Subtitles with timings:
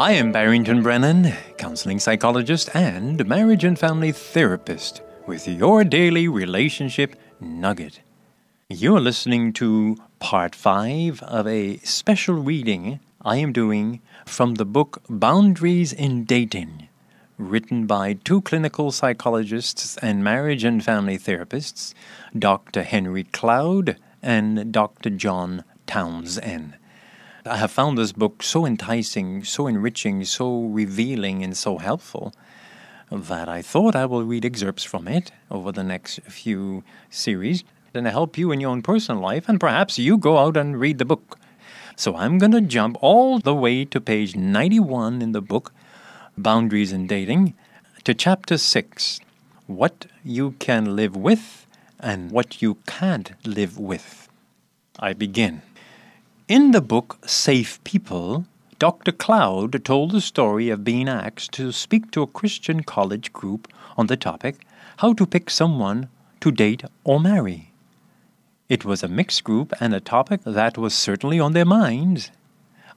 [0.00, 7.14] I am Barrington Brennen, counseling psychologist and marriage and family therapist, with your daily relationship
[7.38, 8.00] nugget.
[8.68, 15.00] You're listening to part five of a special reading I am doing from the book
[15.08, 16.88] Boundaries in Dating,
[17.38, 21.94] written by two clinical psychologists and marriage and family therapists,
[22.36, 22.82] Dr.
[22.82, 25.10] Henry Cloud and Dr.
[25.10, 26.74] John Townsend.
[27.46, 32.32] I have found this book so enticing, so enriching, so revealing, and so helpful
[33.12, 37.62] that I thought I will read excerpts from it over the next few series
[37.92, 40.96] and help you in your own personal life, and perhaps you go out and read
[40.96, 41.38] the book.
[41.96, 45.70] So I'm going to jump all the way to page 91 in the book,
[46.38, 47.52] Boundaries in Dating,
[48.04, 49.20] to chapter 6
[49.66, 51.66] What You Can Live With
[52.00, 54.30] and What You Can't Live With.
[54.98, 55.60] I begin.
[56.46, 58.44] In the book Safe People,
[58.78, 59.12] Dr.
[59.12, 64.08] Cloud told the story of being asked to speak to a Christian college group on
[64.08, 64.66] the topic
[64.98, 66.10] how to pick someone
[66.42, 67.72] to date or marry.
[68.68, 72.30] It was a mixed group and a topic that was certainly on their minds.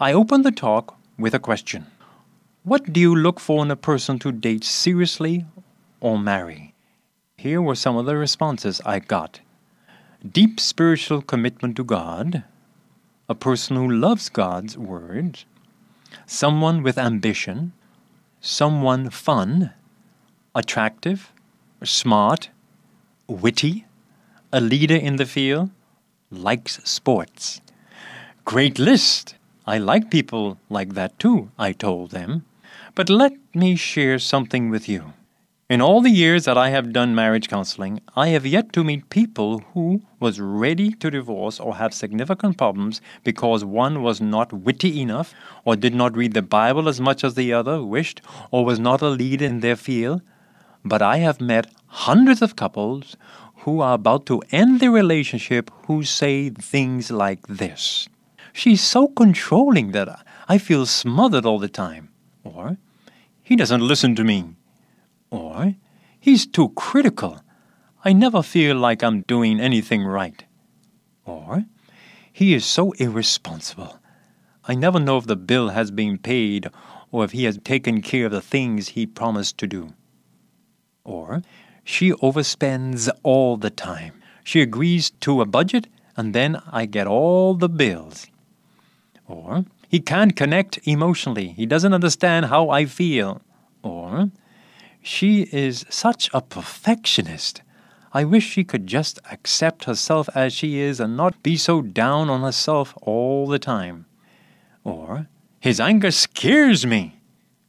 [0.00, 1.86] I opened the talk with a question
[2.64, 5.46] What do you look for in a person to date seriously
[6.00, 6.74] or marry?
[7.36, 9.38] Here were some of the responses I got
[10.28, 12.42] deep spiritual commitment to God
[13.28, 15.44] a person who loves God's word,
[16.26, 17.72] someone with ambition,
[18.40, 19.72] someone fun,
[20.54, 21.32] attractive,
[21.82, 22.50] smart,
[23.26, 23.86] witty,
[24.52, 25.70] a leader in the field,
[26.30, 27.60] likes sports.
[28.44, 29.34] Great list!
[29.66, 32.44] I like people like that too, I told them.
[32.94, 35.12] But let me share something with you.
[35.68, 39.10] In all the years that I have done marriage counseling, I have yet to meet
[39.10, 45.02] people who was ready to divorce or have significant problems because one was not witty
[45.02, 48.20] enough or did not read the Bible as much as the other wished
[48.52, 50.22] or was not a leader in their field.
[50.84, 53.16] But I have met hundreds of couples
[53.64, 58.08] who are about to end their relationship who say things like this.
[58.52, 62.10] She's so controlling that I feel smothered all the time.
[62.44, 62.76] Or,
[63.42, 64.54] he doesn't listen to me.
[65.56, 65.74] Or,
[66.20, 67.40] he's too critical.
[68.04, 70.44] I never feel like I'm doing anything right.
[71.24, 71.64] Or,
[72.32, 73.98] he is so irresponsible.
[74.64, 76.68] I never know if the bill has been paid
[77.10, 79.94] or if he has taken care of the things he promised to do.
[81.04, 81.42] Or,
[81.84, 84.12] she overspends all the time.
[84.44, 88.26] She agrees to a budget and then I get all the bills.
[89.26, 91.48] Or, he can't connect emotionally.
[91.48, 93.40] He doesn't understand how I feel.
[93.82, 94.30] Or,
[95.06, 97.62] she is such a perfectionist.
[98.12, 102.28] I wish she could just accept herself as she is and not be so down
[102.28, 104.06] on herself all the time.
[104.82, 105.28] Or,
[105.60, 107.20] his anger scares me.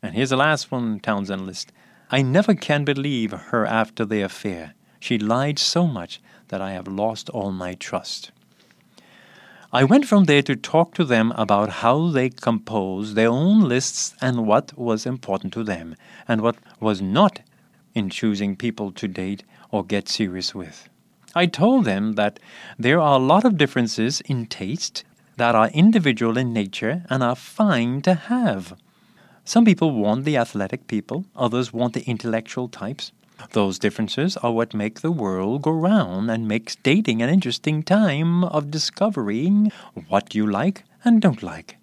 [0.00, 1.72] And here's the last one, Townsend list.
[2.08, 4.74] I never can believe her after the affair.
[5.00, 8.30] She lied so much that I have lost all my trust.
[9.74, 14.14] I went from there to talk to them about how they composed their own lists
[14.20, 15.96] and what was important to them
[16.28, 17.40] and what was not
[17.92, 19.42] in choosing people to date
[19.72, 20.88] or get serious with.
[21.34, 22.38] I told them that
[22.78, 25.02] there are a lot of differences in taste
[25.38, 28.78] that are individual in nature and are fine to have.
[29.44, 33.10] Some people want the athletic people, others want the intellectual types.
[33.52, 38.44] Those differences are what make the world go round and makes dating an interesting time
[38.44, 39.72] of discovering
[40.08, 41.76] what you like and don't like.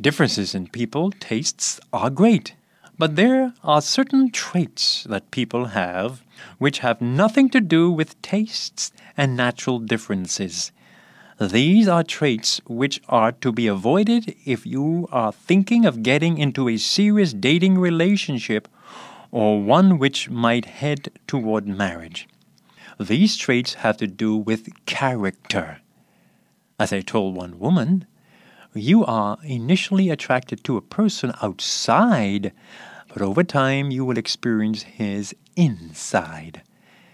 [0.00, 2.54] Differences in people tastes are great,
[2.98, 6.22] but there are certain traits that people have
[6.58, 10.72] which have nothing to do with tastes and natural differences.
[11.40, 16.68] These are traits which are to be avoided if you are thinking of getting into
[16.68, 18.68] a serious dating relationship
[19.30, 22.28] or one which might head toward marriage.
[22.98, 25.80] These traits have to do with character.
[26.78, 28.06] As I told one woman,
[28.74, 32.52] you are initially attracted to a person outside,
[33.08, 36.62] but over time you will experience his inside.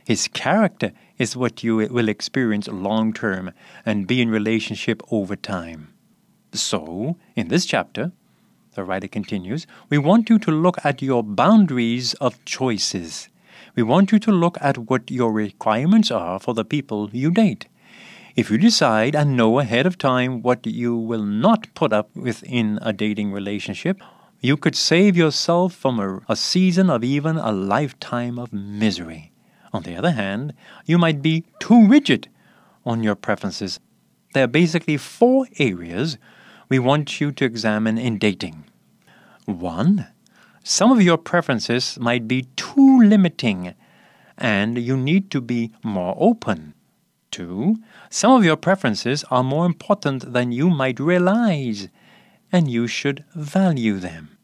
[0.04, 3.52] His character is what you will experience long term
[3.86, 5.94] and be in relationship over time.
[6.52, 8.12] So, in this chapter,
[8.74, 13.28] the writer continues, we want you to look at your boundaries of choices.
[13.74, 17.66] We want you to look at what your requirements are for the people you date.
[18.34, 22.42] If you decide and know ahead of time what you will not put up with
[22.44, 24.00] in a dating relationship,
[24.40, 29.32] you could save yourself from a, a, season of even a lifetime of misery.
[29.72, 30.54] On the other hand,
[30.84, 32.28] you might be too rigid
[32.84, 33.78] on your preferences.
[34.34, 36.18] There are basically four areas
[36.72, 38.64] we want you to examine in dating.
[39.44, 40.06] 1.
[40.64, 43.74] Some of your preferences might be too limiting
[44.38, 46.72] and you need to be more open.
[47.30, 47.76] 2.
[48.08, 51.88] Some of your preferences are more important than you might realize
[52.50, 54.38] and you should value them.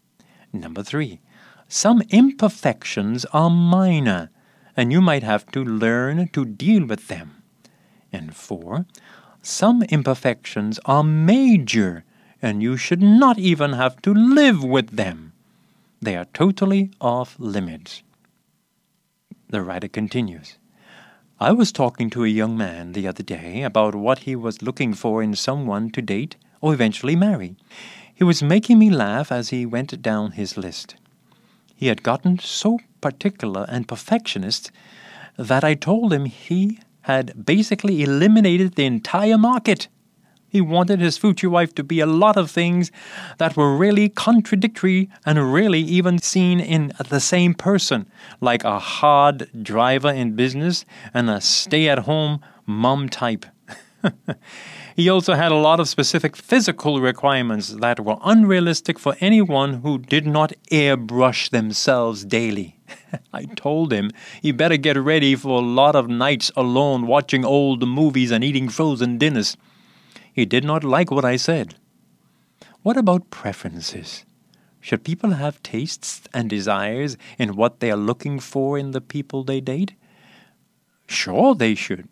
[0.52, 1.20] Number 3.
[1.66, 4.28] Some imperfections are minor
[4.76, 7.42] and you might have to learn to deal with them.
[8.12, 8.84] And 4.
[9.40, 12.04] Some imperfections are major
[12.40, 15.32] and you should not even have to live with them.
[16.00, 18.02] They are totally off limits.
[19.48, 20.58] The writer continues
[21.40, 24.92] I was talking to a young man the other day about what he was looking
[24.92, 27.54] for in someone to date or eventually marry.
[28.12, 30.96] He was making me laugh as he went down his list.
[31.76, 34.72] He had gotten so particular and perfectionist
[35.36, 39.86] that I told him he had basically eliminated the entire market.
[40.48, 42.90] He wanted his future wife to be a lot of things
[43.36, 48.08] that were really contradictory and really even seen in the same person,
[48.40, 53.44] like a hard driver in business and a stay at home mom type.
[54.96, 59.98] he also had a lot of specific physical requirements that were unrealistic for anyone who
[59.98, 62.78] did not airbrush themselves daily.
[63.32, 64.10] I told him
[64.40, 68.68] he better get ready for a lot of nights alone watching old movies and eating
[68.68, 69.56] frozen dinners.
[70.38, 71.74] He did not like what I said.
[72.84, 74.24] What about preferences?
[74.80, 79.42] Should people have tastes and desires in what they are looking for in the people
[79.42, 79.94] they date?
[81.08, 82.08] Sure, they should.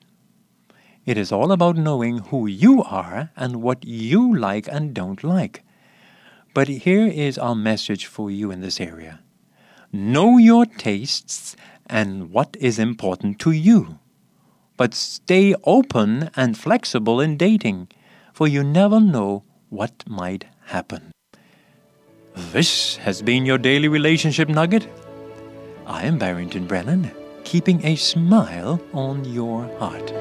[1.04, 5.62] It is all about knowing who you are and what you like and don't like.
[6.52, 9.20] But here is our message for you in this area
[9.92, 11.54] know your tastes
[11.86, 14.00] and what is important to you.
[14.76, 17.86] But stay open and flexible in dating
[18.36, 21.10] for you never know what might happen.
[22.52, 24.86] This has been your daily relationship nugget.
[25.86, 27.10] I am Barrington Brennen,
[27.44, 30.12] keeping a smile on your heart.